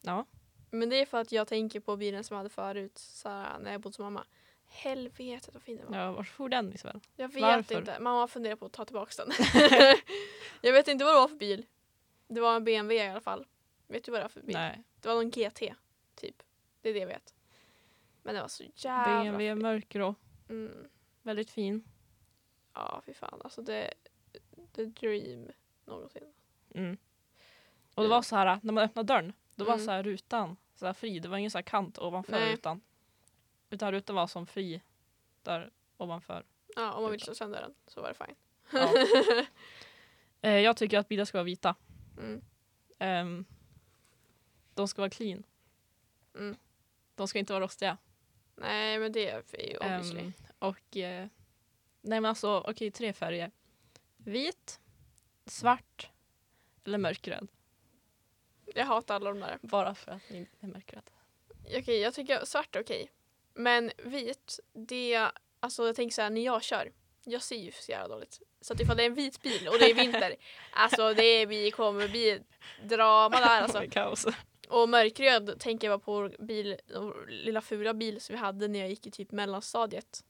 [0.00, 0.26] Ja.
[0.70, 3.58] Men det är för att jag tänker på bilen som jag hade förut så här,
[3.58, 4.24] när jag bodde hos mamma.
[4.68, 5.98] Helvete vad fin den var.
[5.98, 7.00] ja vart for den Isabel?
[7.16, 7.78] Jag vet Varför?
[7.78, 8.00] inte.
[8.00, 9.32] Mamma funderar på att ta tillbaka den.
[10.60, 11.66] jag vet inte vad det var för bil.
[12.28, 13.46] Det var en BMW i alla fall.
[13.86, 14.56] Vet du vad det var för bil?
[14.56, 14.82] Nej.
[15.00, 15.74] Det var någon GT,
[16.14, 16.42] typ.
[16.86, 17.34] Det är det jag vet.
[18.22, 19.62] Men det var så jävla BMW fin.
[19.62, 20.14] mörkgrå.
[20.48, 20.88] Mm.
[21.22, 21.84] Väldigt fin.
[22.74, 23.40] Ja, fy fan.
[23.44, 23.94] Alltså det...
[24.72, 25.48] The dream
[25.84, 26.32] någonsin.
[26.74, 26.96] Mm.
[27.94, 29.32] Och det var så här när man öppnade dörren.
[29.54, 29.84] Då var Mm.
[29.84, 31.18] så här rutan så här fri.
[31.18, 32.52] Det var ingen så här kant ovanför Nej.
[32.52, 32.80] rutan.
[33.70, 34.82] Utan rutan var som fri
[35.42, 36.44] där ovanför.
[36.76, 38.36] Ja, om man vill slå sönder den så var det fine.
[38.72, 38.92] Ja.
[40.40, 41.74] Eh, jag tycker att bilar ska vara vita.
[42.18, 42.42] Mm.
[42.98, 43.44] Ehm,
[44.74, 45.42] de ska vara clean.
[46.34, 46.56] Mm.
[47.16, 47.96] De ska inte vara rostiga.
[48.54, 50.20] Nej, men det är ju obviously.
[50.20, 51.26] Ehm, och eh,
[52.00, 53.50] nej men alltså okej tre färger.
[54.16, 54.80] Vit,
[55.46, 56.10] svart
[56.84, 57.48] eller mörkrädd.
[58.74, 59.58] Jag hatar alla de där.
[59.62, 61.10] Bara för att ni är mörkrädd.
[61.64, 63.10] Okej, jag tycker svart är okej.
[63.54, 65.30] Men vit, det...
[65.60, 66.92] Alltså jag tänker så här, när jag kör.
[67.24, 68.40] Jag ser ju så jävla dåligt.
[68.60, 70.36] Så att ifall det är en vit bil och det är vinter.
[70.72, 72.40] alltså det blir, kommer bli
[72.84, 73.78] drama där alltså.
[73.78, 74.26] Det är kaos.
[74.68, 78.88] Och mörkröd tänker jag på bil, vår lilla fula bil som vi hade när jag
[78.90, 80.24] gick i typ mellanstadiet.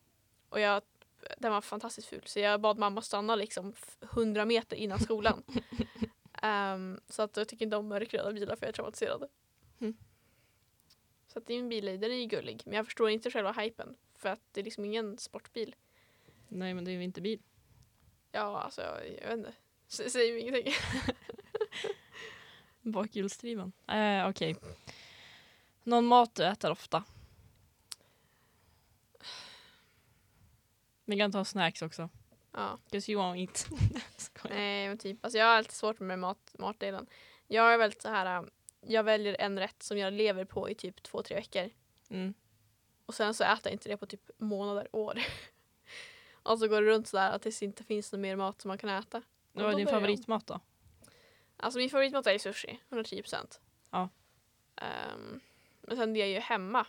[0.49, 0.83] Och jag,
[1.39, 5.43] den var fantastiskt ful så jag bad mamma stanna liksom f- 100 meter innan skolan.
[6.43, 9.29] Ehm, så att jag tycker inte om mörkröda bilar för jag är traumatiserad.
[9.81, 9.97] Mm.
[11.27, 14.29] Så att din bil den är ju gullig men jag förstår inte själva hypen för
[14.29, 15.75] att det är liksom ingen sportbil.
[16.49, 17.43] Nej men det är ju inte bil.
[18.33, 19.53] Ja alltså jag, jag vet inte.
[19.89, 20.73] S- Säger ingenting.
[22.93, 23.73] Bakhjulsdriven.
[23.89, 24.57] Eh, Okej.
[25.83, 27.05] Någon mat du äter ofta?
[31.05, 32.09] Vi kan ta snacks också.
[32.53, 32.79] Ja.
[32.91, 33.67] 'Cause you won't eat.
[34.51, 37.07] Nej men typ, alltså jag har alltid svårt med mat, matdelen.
[37.47, 40.75] Jag är väldigt så här, um, jag väljer en rätt som jag lever på i
[40.75, 41.71] typ två, tre veckor.
[42.11, 42.35] Mm.
[43.07, 45.19] Och sen så äter jag inte det på typ månader, år.
[46.33, 48.79] och så går det runt sådär att det inte finns någon mer mat som man
[48.79, 49.23] kan äta.
[49.53, 50.61] Vad är din favoritmat då?
[51.57, 53.61] Alltså min favoritmat är sushi, 110 procent.
[53.91, 54.09] Ja.
[55.15, 55.41] Um,
[55.81, 56.87] men sen det är ju hemma.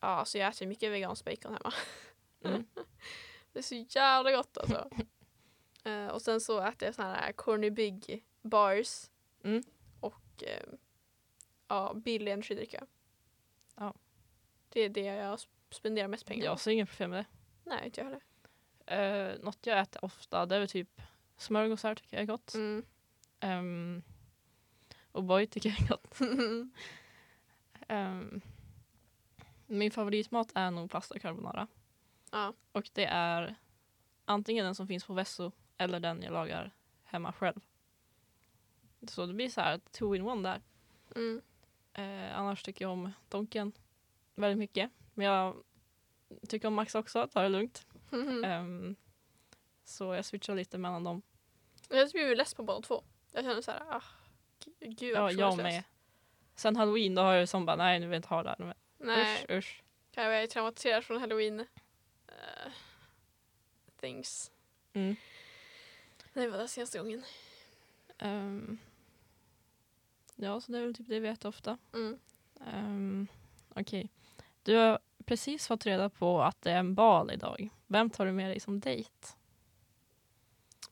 [0.00, 1.72] Ja, alltså jag äter mycket vegansk bacon hemma.
[2.44, 2.66] Mm.
[3.52, 4.90] det är så jävla gott alltså.
[5.84, 9.10] Eh, och sen så äter jag såna här Corny Big bars.
[9.44, 9.62] Mm.
[10.00, 10.68] Och eh,
[11.68, 12.86] ja, billig energidricka.
[13.74, 13.94] Ja.
[14.68, 16.46] Det är det jag sp- spenderar mest pengar på.
[16.46, 17.24] Jag ser inget problem med
[17.64, 18.20] Nej, inte jag heller.
[18.84, 19.34] det.
[19.36, 21.00] Uh, något jag äter ofta det är väl typ
[21.38, 22.54] smörgåsar tycker jag är gott.
[22.54, 22.84] Mm.
[23.40, 24.02] Um,
[25.12, 26.18] och boy tycker jag är gott.
[27.90, 28.40] Ehm,
[29.66, 31.66] min favoritmat är nog pasta carbonara.
[32.30, 32.54] ja.
[32.72, 33.56] Och det är
[34.24, 36.74] antingen den som finns på Vesso eller den jag lagar
[37.04, 37.60] hemma själv.
[39.08, 40.62] Så det blir så här two in one där.
[41.16, 41.42] Mm.
[41.92, 43.72] Eh, annars tycker jag om Donken
[44.34, 44.90] väldigt mycket.
[45.14, 45.56] Men jag
[46.48, 47.86] tycker om Max också, ta det lugnt.
[48.12, 48.44] Mm.
[48.50, 48.96] Ehm,
[49.84, 51.22] så jag switchar lite mellan dem.
[51.88, 53.04] Jag blir less på båda två.
[53.32, 54.02] Jag känner så här, ah,
[54.80, 55.84] gud Ja, jag med.
[56.54, 58.56] Sen halloween då har jag som bara, nej nu vill jag inte ha det här.
[58.58, 59.82] Men Nej, Usch, usch.
[60.10, 61.60] kan jag vara traumatiserad från halloween
[62.26, 62.72] eh,
[64.00, 64.50] things.
[64.92, 65.16] Mm.
[66.32, 67.24] Det var det senaste gången.
[68.18, 68.78] Ehm,
[70.34, 71.78] ja, så det är väl typ det vi äter ofta.
[71.94, 72.18] Mm.
[72.54, 73.26] Um,
[73.74, 74.10] Okej.
[74.62, 77.68] Du har precis fått reda på att det är en bal idag.
[77.86, 79.28] Vem tar du med dig som dejt?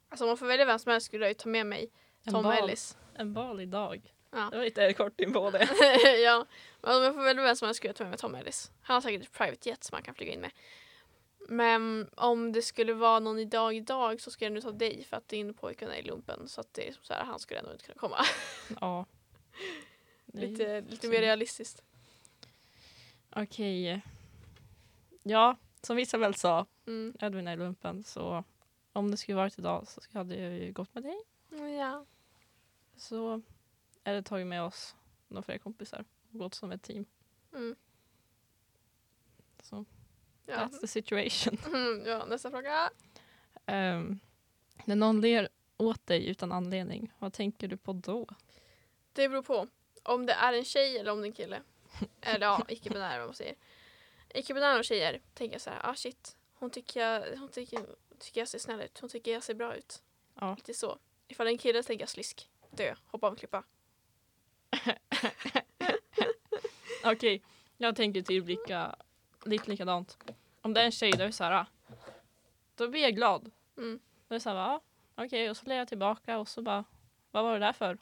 [0.08, 1.90] Alltså om man får välja vem som helst skulle jag ju ta med mig
[2.24, 2.96] En Tom bal, Ellis.
[3.14, 4.14] En bal idag.
[4.30, 4.48] Ja.
[4.50, 5.68] Det var lite kort in på det.
[6.24, 6.46] ja,
[6.82, 8.72] men om jag får välja vem som helst skulle jag ta med mig Tom Ellis.
[8.80, 10.50] Han har säkert ett private jet som man kan flyga in med.
[11.48, 15.16] Men om det skulle vara någon idag idag så skulle jag nu ta dig för
[15.16, 17.72] att din pojkvän är i lumpen så att det är så här, han skulle ändå
[17.72, 18.16] inte kunna komma.
[18.80, 19.06] ja.
[20.26, 21.82] Lite, lite mer realistiskt.
[23.30, 24.00] Okej.
[25.22, 27.14] Ja, som Isabel sa, Mm.
[27.20, 28.44] Edvin är i lumpen, så
[28.96, 31.16] om det skulle varit idag så hade jag ju gått med dig.
[31.78, 32.04] Ja.
[32.96, 33.42] Så
[34.04, 34.94] eller tagit med oss
[35.28, 37.04] några fler kompisar och gått som ett team.
[37.54, 37.76] Mm.
[39.62, 39.84] Så
[40.46, 40.54] Ja.
[40.54, 41.58] that's the situation.
[41.74, 42.90] Mm, ja, nästa fråga.
[43.66, 44.20] Um,
[44.84, 48.26] när någon ler åt dig utan anledning, vad tänker du på då?
[49.12, 49.68] Det beror på.
[50.02, 51.62] Om det är en tjej eller om det är en kille.
[52.20, 53.54] Eller ja, icke-binära vad man säger.
[54.28, 56.36] Icke-binära tjejer tänker jag så här, ah shit.
[56.54, 57.86] Hon tycker jag, hon tycker,
[58.18, 58.98] tycker jag ser snäll ut.
[59.00, 60.02] Hon tycker jag ser bra ut.
[60.40, 60.54] Ja.
[60.54, 60.98] Lite så.
[61.28, 62.50] Ifall en kille tänker jag slisk.
[62.70, 62.94] Dö.
[63.06, 63.64] Hoppa av en klippa.
[67.04, 67.42] Okej,
[67.76, 68.96] jag tänker typ lika,
[69.44, 70.18] lite likadant.
[70.60, 71.66] Om det är en tjej, då är det så här, ah,
[72.74, 73.50] då blir jag glad.
[73.76, 74.00] Mm.
[74.28, 74.80] Då är det så här, ah,
[75.14, 76.84] okej, och så ler jag tillbaka och så bara,
[77.30, 77.98] vad var det där för?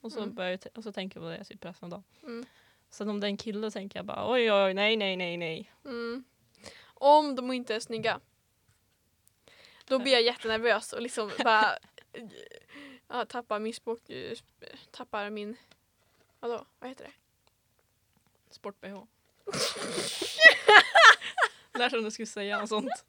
[0.00, 0.34] Och så, Mm.
[0.34, 2.04] börjar jag t- och så tänker jag på det typ resten av dagen.
[2.22, 2.46] Mm.
[2.90, 5.36] Sen om det är en kille tänker jag bara, oj, oj, oj, nej, nej, nej,
[5.36, 5.72] nej.
[5.84, 6.24] Mm.
[6.86, 8.20] Om de inte är snygga.
[9.84, 11.78] Då blir jag jättenervös och liksom bara
[13.08, 14.00] ja, tappar min språk,
[14.90, 15.56] tappar min,
[16.40, 17.12] vadå, vad heter det?
[18.50, 19.04] Sport-bh.
[21.74, 23.04] Lät som du skulle säga något sånt.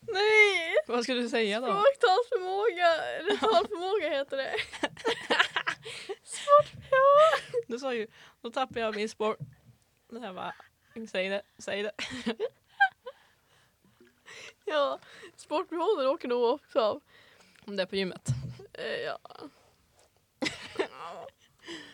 [0.00, 0.76] Nej!
[0.86, 1.66] Vad skulle du säga då?
[1.66, 4.54] Språktalsförmåga, eller talförmåga heter det.
[7.66, 8.06] Du sa ju,
[8.40, 9.38] då tappar jag min sport.
[10.08, 10.54] Det här bara,
[11.10, 11.92] säg det, säg det.
[14.70, 14.98] Ja,
[15.36, 17.00] sportbehoven åker nog också av.
[17.64, 18.28] Om det är på gymmet.
[18.72, 19.18] Eh, ja.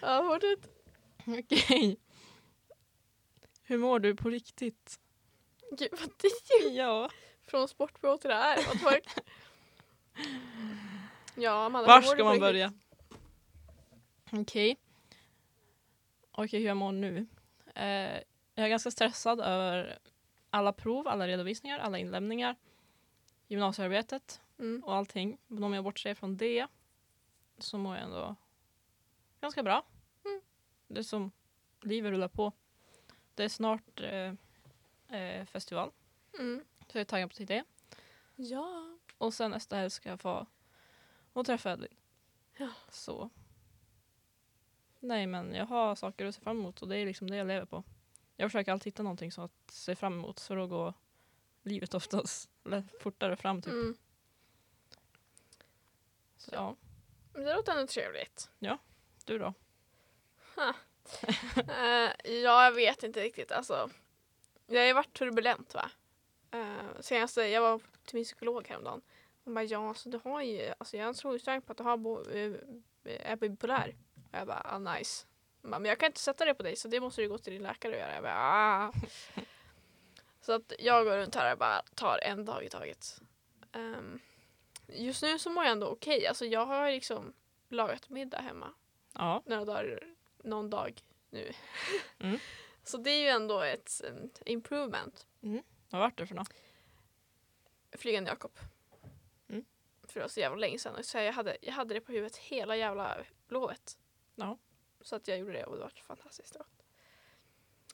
[0.01, 0.71] ja, fortsätt.
[1.27, 1.97] Okej.
[3.63, 5.01] Hur mår du på riktigt?
[5.79, 7.11] Gud vad det Ja.
[7.47, 9.05] Från sportbro till det här, the fuck?
[11.35, 12.41] Ja, Amanda, Var hur mår ska på man riktigt?
[12.41, 12.73] börja?
[14.33, 14.77] Okej.
[16.33, 17.27] Okej, hur jag mår nu?
[17.75, 18.23] Eh,
[18.55, 19.99] jag är ganska stressad över
[20.57, 22.57] alla prov, alla redovisningar, alla inlämningar,
[23.47, 24.85] gymnasiearbetet Mm.
[24.85, 25.39] och allting.
[25.47, 26.67] Men om jag bortser från det
[27.59, 28.35] så mår jag ändå
[29.41, 29.87] ganska bra.
[30.25, 30.41] Mm.
[30.89, 31.31] Det är som
[31.81, 32.53] livet rullar på.
[33.35, 34.33] Det är snart eh,
[35.21, 35.91] eh, festival,
[36.39, 36.65] Mm.
[36.87, 37.65] så jag är taggad på det.
[38.37, 38.99] Ja.
[39.19, 40.47] Och sen nästa helg ska jag få
[41.33, 41.95] och träffa Edvin.
[42.57, 42.71] Ja.
[42.89, 43.31] Så.
[45.01, 47.47] Nej men jag har saker att se fram emot och det är liksom det jag
[47.47, 47.85] lever på.
[48.37, 50.95] Jag försöker alltid hitta någonting som att se fram emot för då går
[51.63, 53.73] livet oftast lätt fortare fram typ.
[53.73, 53.97] Mm.
[56.37, 56.77] Så, ja,
[57.33, 58.51] Men Det låter ändå trevligt.
[59.25, 59.55] du då?
[61.57, 63.53] Eh, ja, jag vet inte riktigt.
[63.53, 63.91] Alltså,
[64.67, 65.91] det har ju varit turbulent va?
[66.55, 69.03] Uh, senast jag var till min psykolog häromdagen.
[69.45, 71.85] Hon bara, ja alltså du har ju, alltså jag tror ju starkt på att du
[71.85, 72.53] har bo, eh,
[73.05, 73.97] är bipolär.
[74.15, 75.27] Och jag bara, ah, nice.
[75.67, 77.63] Men jag kan inte sätta det på dig så det måste du gå till din
[77.63, 78.15] läkare och göra.
[78.15, 78.93] Jag bara, ah.
[80.41, 83.21] Så att jag går runt här och bara tar en dag i taget.
[83.73, 84.21] Ehm,
[84.87, 86.27] just nu så mår jag ändå okej.
[86.27, 87.33] Alltså jag har liksom
[87.69, 88.73] lagat middag hemma
[89.13, 90.01] Ja, några dagar,
[90.45, 91.53] någon dag nu.
[92.19, 92.39] Mm.
[92.85, 95.27] Så det är ju ändå ett um, improvement.
[95.91, 96.53] vad vart det för något?
[97.93, 98.59] Flygande Jakob.
[99.49, 99.65] Mm.
[100.03, 101.05] För det var så jävla länge sedan.
[101.05, 103.17] Så jag, hade, jag hade det på huvudet hela jävla
[103.49, 103.99] lovet.
[104.35, 104.59] Ja.
[105.07, 106.83] Så att jag gjorde det och det var fantastiskt gott.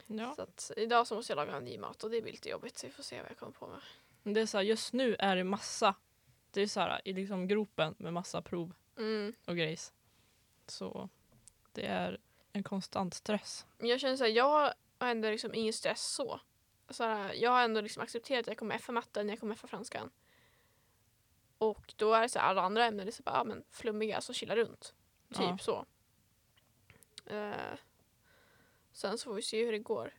[0.07, 0.35] Ja.
[0.35, 2.79] Så att idag så måste jag laga ny mat och det blir lite jobbigt.
[2.79, 3.81] Så vi får se vad jag kommer på med.
[4.23, 5.95] Men det är så här, just nu är det massa,
[6.51, 9.35] det är så här i liksom gropen med massa prov Mm.
[9.47, 9.93] och grejs.
[10.67, 11.09] Så
[11.73, 12.21] det är
[12.53, 13.67] en konstant stress.
[13.79, 16.41] Men jag känner så här, jag har ändå liksom ingen stress så.
[16.91, 19.65] så här, jag har ändå liksom accepterat att jag kommer F matten, jag kommer F
[19.69, 20.11] franskan.
[21.59, 24.21] Och då är det så här, alla andra ämnen är så bara, ja, men flummiga,
[24.21, 24.95] så chilla runt.
[25.29, 25.59] Typ Ja.
[25.59, 25.87] så.
[27.33, 27.79] Eh,
[28.93, 30.15] sen så får vi se hur det går.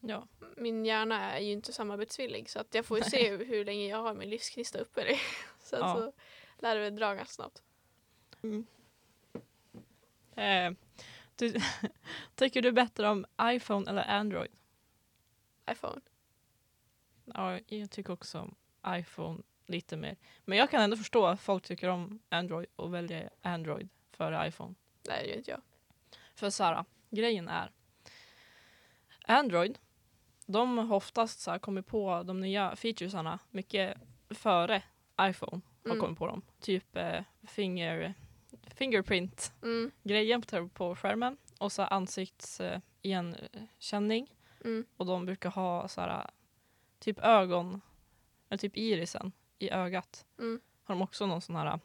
[0.00, 0.28] Ja.
[0.56, 4.02] Min hjärna är ju inte samarbetsvillig så att jag får ju se hur, länge jag
[4.02, 5.18] har min livsknista uppe.
[5.58, 5.94] Sen Ja.
[5.94, 6.12] så
[6.62, 7.62] lär det väl dra ganska snabbt.
[10.36, 10.72] Eh,
[11.36, 11.54] du,
[12.34, 14.50] tycker du bättre om iPhone eller Android?
[15.70, 16.00] iPhone.
[17.24, 18.54] Ja, jag tycker också om
[18.86, 20.16] iPhone lite mer.
[20.44, 24.74] Men jag kan ändå förstå att folk tycker om Android och väljer Android före iPhone.
[25.08, 25.60] Nej det gör inte jag.
[26.40, 27.70] För Sara, grejen är,
[29.26, 29.78] Android,
[30.46, 33.98] de har oftast så här kommit på de nya featuresarna mycket
[34.30, 34.82] före
[35.20, 36.00] iPhone har Mm.
[36.00, 36.42] kommit på dem.
[36.60, 38.14] Typ eh, finger,
[38.66, 40.68] fingerprint-grejen Mm.
[40.68, 44.34] på, på skärmen och så ansiktsigenkänning.
[44.64, 44.86] Mm.
[44.96, 46.30] Och de brukar ha så här,
[46.98, 47.80] typ ögon,
[48.48, 50.26] eller typ irisen i ögat.
[50.38, 50.60] Mm.
[50.84, 51.80] Har de också någon sån här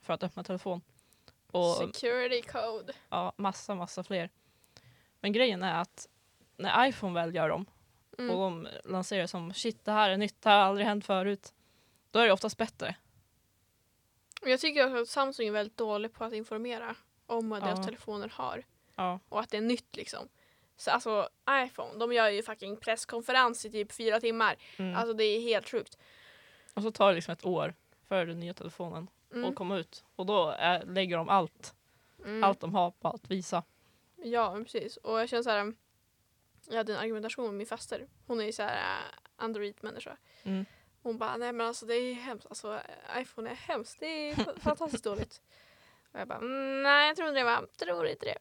[0.00, 0.80] för att öppna telefon.
[1.52, 2.92] Och Security code.
[3.08, 4.30] ja, massa, massa fler.
[5.20, 6.08] Men grejen är att
[6.56, 7.66] när iPhone väl gör dem
[8.18, 8.30] Mm.
[8.30, 11.52] och de lanserar som shit det här är nytt, det här har aldrig hänt förut.
[12.10, 12.96] Då är det oftast bättre.
[14.42, 16.94] Jag tycker också att Samsung är väldigt dålig på att informera
[17.26, 17.84] om vad deras Ja.
[17.84, 18.64] telefoner har.
[18.94, 20.28] Ja, Och att det är nytt liksom.
[20.76, 24.56] Så alltså iPhone, de gör ju fucking presskonferens i typ fyra timmar.
[24.76, 24.94] mm.
[24.96, 25.98] Alltså det är helt sjukt.
[26.74, 27.74] och så tar det liksom ett år
[28.08, 29.50] för den nya telefonen Mm.
[29.50, 30.04] att komma ut.
[30.16, 31.74] Och då är, lägger de allt,
[32.24, 32.44] Mm.
[32.44, 33.62] allt de har på att visa.
[34.16, 34.96] Ja, precis.
[34.96, 35.74] Och jag känner så här.
[36.68, 38.06] Jag hade en argumentation med min faster.
[38.26, 39.04] Hon är ju så här äh,
[39.36, 40.16] Android-människa.
[40.42, 40.64] Mm.
[41.02, 42.46] Hon bara, nej men alltså det är hemskt.
[42.46, 42.80] Alltså
[43.16, 44.00] iPhone är hemskt.
[44.00, 45.42] Det är fa- fantastiskt dåligt.
[46.12, 46.38] Och jag bara,
[46.82, 47.62] nej jag tror inte det va.
[47.78, 48.38] Tror inte det.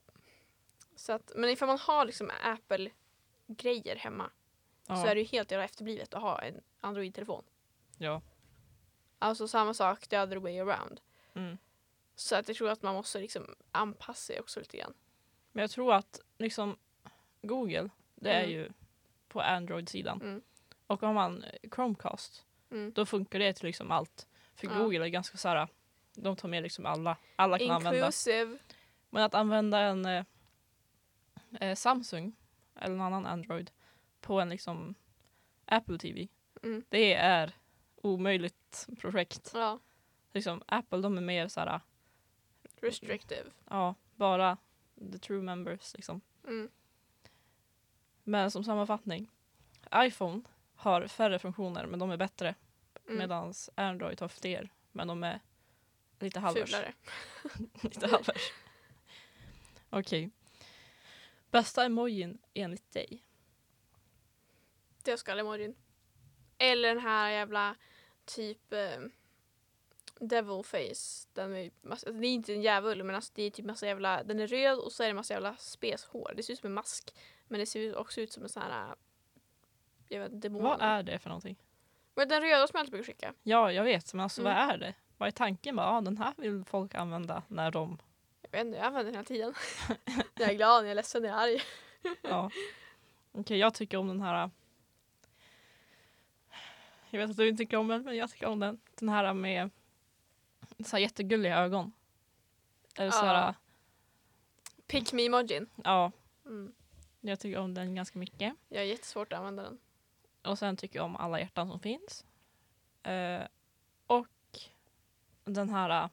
[0.95, 4.29] Så att, men ifall man har liksom Apple-grejer hemma
[4.87, 4.95] Ja.
[4.95, 7.43] så är det ju helt jävla efterblivet att ha en Android-telefon.
[7.97, 8.21] ja.
[9.19, 11.01] Alltså samma sak the other way around.
[11.33, 11.57] Mm.
[12.15, 14.93] Så att jag tror att man måste liksom anpassa sig också lite grann.
[15.51, 16.77] Men jag tror att liksom
[17.41, 18.51] Google, det är Mm.
[18.51, 18.69] ju
[19.27, 20.21] på Android-sidan.
[20.21, 20.41] Mm.
[20.87, 22.91] Och om man Chromecast, Mm.
[22.93, 24.27] då funkar det till liksom allt.
[24.55, 24.73] För Ja.
[24.77, 25.67] Google är ganska så här,
[26.15, 27.97] de tar med liksom alla, alla kan använda.
[27.97, 28.57] Inclusive.
[29.09, 30.23] Men att använda en eh,
[31.59, 32.35] eh, Samsung
[32.75, 33.71] eller en annan Android
[34.21, 34.95] på en liksom
[35.65, 36.27] Apple TV,
[36.63, 36.83] Mm.
[36.89, 37.55] det är
[38.01, 39.51] omöjligt projekt.
[39.53, 39.79] Ja,
[40.33, 41.81] Liksom, Apple de är mer så här,
[42.81, 43.51] restrictive.
[43.69, 44.57] ja, bara
[45.11, 46.21] the true members liksom.
[46.43, 46.69] Mm.
[48.23, 49.31] Men som sammanfattning,
[49.95, 50.41] iPhone
[50.75, 52.55] har färre funktioner men de är bättre.
[53.05, 53.17] Mm.
[53.17, 55.39] Medan Android har fler men de är
[56.19, 56.69] lite halvers.
[56.69, 56.93] Fulare.
[57.81, 58.51] lite halvers.
[59.89, 60.29] Okej.
[61.51, 63.23] Bästa emojin enligt dig?
[65.03, 65.75] Dödskallemojin.
[66.57, 67.75] Eller den här jävla
[68.25, 68.99] typ eh,
[70.19, 71.27] devil face.
[71.33, 73.85] Den är, massa, alltså, det är inte en djävul men alltså, det är typ massa
[73.87, 76.33] jävla, den är röd och så är det massa jävla speshår.
[76.37, 77.15] Det ser ut som en mask.
[77.47, 78.95] Men det ser också ut som en sån här
[80.09, 80.63] jag vet, demon.
[80.63, 81.55] Vad är det för någonting?
[82.15, 83.33] Men den röda som jag alltid brukar skicka.
[83.43, 84.53] Ja, jag vet, men alltså Mm.
[84.53, 84.93] vad är det?
[85.17, 85.75] Vad är tanken?
[85.75, 87.97] Bara, ja, den här vill folk använda när de...
[88.41, 89.53] Jag vet inte, jag använder den hela tiden.
[90.15, 91.61] när jag är glad, när jag är ledsen, när jag är arg.
[92.21, 92.51] Ja.
[93.31, 94.49] Okej, jag tycker om den här...
[97.09, 98.79] Jag vet att du inte tycker om den, men jag tycker om den.
[98.95, 99.69] Den här med
[100.85, 101.91] så här jättegulliga ögon.
[102.95, 103.55] Eller så här.
[104.87, 105.69] Pick me emojin.
[105.83, 106.11] ja,
[106.45, 106.73] Mm.
[107.21, 108.53] jag tycker om den ganska mycket.
[108.69, 109.77] Jag har jättesvårt att använda den.
[110.41, 112.25] Och sen tycker jag om alla hjärtan som finns.
[113.03, 113.41] Eh,
[114.07, 114.27] och
[115.43, 116.09] den här...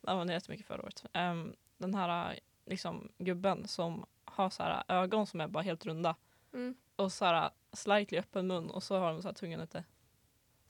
[0.00, 1.04] Den använde jag jättemycket förra året.
[1.12, 6.16] Ehm, den här liksom, gubben som har så här, ögon som är bara helt runda.
[6.52, 6.74] Mm.
[6.96, 9.84] Och så här, slightly öppen mun och så har de så här tungan ute.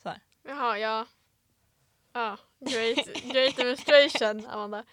[0.03, 0.21] Så här.
[0.43, 1.07] Jaha, ja.
[2.13, 4.85] Ja, great, great demonstration, Amanda.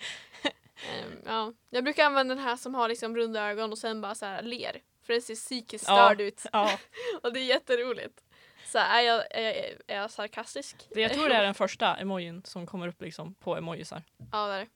[0.44, 1.54] Ehm, ja.
[1.70, 4.42] Jag brukar använda den här som har liksom runda ögon och sen bara så här
[4.42, 4.82] ler.
[5.04, 6.06] För den ser psykiskt Ja.
[6.08, 6.46] störd ut.
[6.54, 6.80] Ja,
[7.24, 8.24] Och det är jätteroligt.
[8.66, 9.56] Så är, jag, är, jag,
[9.88, 10.88] är jag sarkastisk?
[10.90, 14.04] det, jag tror det är den första emojin som kommer upp liksom på emojisar.
[14.32, 14.68] Ja, det är det.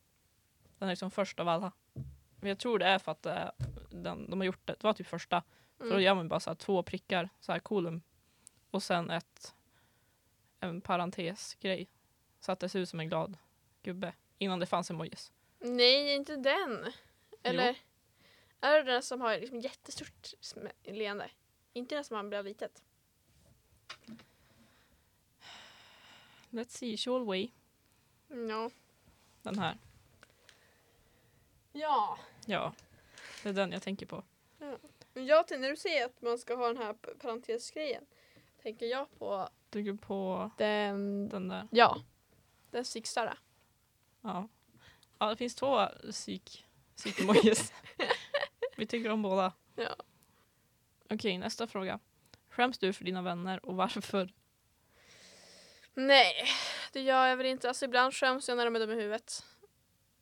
[0.80, 1.72] Den är liksom först av alla.
[2.40, 3.50] Men jag tror det är för att eh,
[3.92, 4.74] den, de har gjort det.
[4.74, 5.44] Det var typ första.
[5.78, 6.04] För då Mm.
[6.04, 8.02] gör man bara så här två prickar, så här kolum.
[8.72, 9.56] Och sen ett,
[10.60, 11.88] en parentesgrej.
[12.40, 13.38] Så att det ser ut som en glad
[13.82, 14.14] gubbe.
[14.38, 15.32] Innan det fanns emojis.
[15.60, 16.94] Nej, inte den.
[17.44, 17.78] Eller?
[18.62, 20.28] Är det den som har liksom jättestort
[20.84, 21.30] leende?
[21.74, 22.84] Inte den som har blir litet.
[26.50, 27.50] Let's see, Way.
[28.30, 28.70] Mm, Ja.
[29.42, 29.78] Den här.
[31.72, 32.20] Ja.
[32.46, 32.74] Ja,
[33.44, 34.24] det är den jag tänker på.
[35.16, 38.06] Men jag tänkte, när du säger att man ska ha den här parentesgrejen.
[38.64, 41.30] Tänker jag på Tycker på den...
[41.30, 41.68] den där.
[41.72, 41.98] Ja.
[42.72, 43.38] Den sixta
[44.22, 44.48] Ja.
[45.20, 47.74] ja, det finns två psyk, psyk-emojis.
[48.78, 49.54] Vi tycker om båda.
[49.76, 49.96] Ja.
[51.10, 52.00] Okej, nästa fråga.
[52.50, 54.34] Skäms du för dina vänner och varför?
[55.94, 56.34] Nej,
[56.94, 57.68] det gör jag väl inte.
[57.68, 59.46] Alltså ibland skäms jag när de är dumma i huvudet.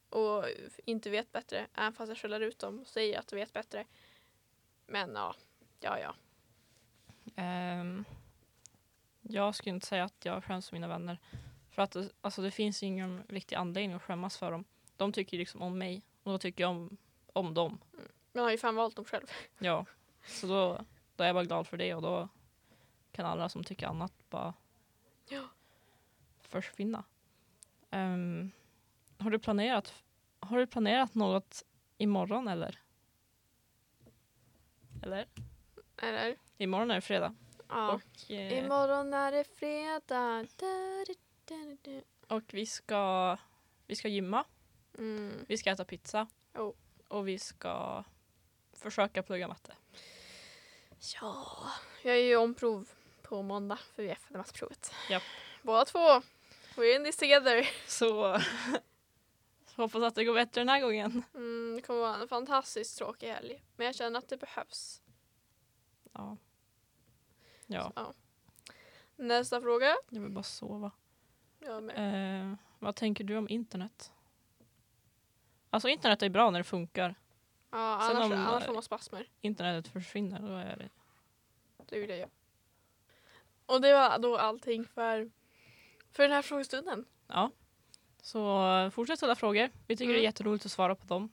[0.10, 0.46] Och
[0.86, 1.68] inte vet bättre.
[1.74, 3.86] Även fast jag skäller ut dem och säger att de vet bättre.
[4.88, 5.36] Men ja,
[5.80, 6.16] ja ja.
[7.36, 8.06] Ehm,
[9.22, 11.20] jag skulle inte säga att jag skäms för mina vänner.
[11.72, 14.64] För att alltså, det finns ingen riktig anledning att skämmas för dem.
[14.98, 16.98] De tycker liksom om mig och då tycker jag om,
[17.34, 17.80] om dem.
[18.32, 19.28] Man har ju fan valt dem själv.
[19.60, 19.86] Ja.
[20.26, 22.30] Så då, då är jag bara glad för det och då
[23.12, 24.54] kan alla som tycker annat bara
[25.30, 25.48] Ja.
[26.42, 27.04] försvinna.
[27.90, 28.52] Ehm,
[29.18, 29.94] har, du planerat,
[30.40, 31.64] har du planerat något
[31.98, 32.80] imorgon eller?
[35.04, 35.28] Eller?
[35.98, 36.36] Eller?
[36.58, 37.36] Imorgon är det fredag.
[37.70, 37.92] Ja.
[37.94, 40.46] Och, eh, Imorgon är det fredag.
[40.58, 41.06] Da,
[41.46, 42.36] da, da, da.
[42.36, 43.38] och vi ska,
[43.88, 44.46] vi ska gymma.
[44.98, 45.46] Mm.
[45.48, 46.28] Vi ska äta pizza.
[46.54, 46.74] Oh.
[47.08, 48.04] Och vi ska
[48.74, 49.74] försöka plugga matte.
[51.22, 51.46] Ja,
[52.04, 52.90] jag är ju omprov
[53.22, 54.92] på måndag för VF, det massprovet.
[55.10, 55.24] Japp.
[55.62, 56.22] Båda två.
[56.76, 57.70] We're in this together.
[57.88, 58.40] Så
[59.76, 61.24] hoppas att det går bättre den här gången.
[61.34, 63.64] Mm, det kommer vara en fantastiskt tråkig helg.
[63.76, 65.02] Men jag känner att det behövs.
[66.14, 66.38] Ja.
[67.68, 68.14] Ja, Så.
[69.16, 69.96] Nästa fråga.
[70.10, 70.92] jag vill bara sova.
[71.60, 72.52] Jag med.
[72.52, 74.12] Eh, vad tänker du om internet?
[75.70, 77.16] Alltså internet är bra när det funkar.
[77.72, 79.30] Ja, sen annars, om- annars får man spasmer.
[79.42, 80.90] Internetet försvinner, då är det...
[81.90, 82.30] Det vill jag göra.
[83.66, 85.32] Och det var då allting för,
[86.12, 87.06] för den här frågestunden.
[87.28, 87.52] Ja.
[88.26, 89.70] Så fortsätt ställa frågor.
[89.88, 90.24] Vi tycker det är Mm.
[90.24, 91.30] jätteroligt att svara på dem.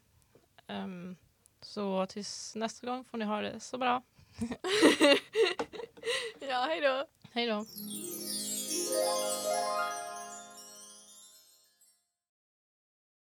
[0.66, 1.16] Ehm,
[1.61, 4.03] så tills nästa gång får ni ha det så bra.
[6.48, 7.05] Ja, hej då.
[7.33, 7.64] Hej då.